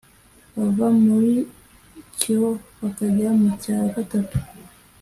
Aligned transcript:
bava 0.55 0.87
muri 1.05 1.33
cyo 2.19 2.41
bakajya 2.79 3.29
mu 3.39 3.49
cya 3.63 3.77
gatatu 3.93 4.37